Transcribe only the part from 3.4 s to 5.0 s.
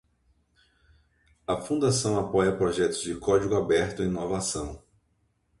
aberto e inovação.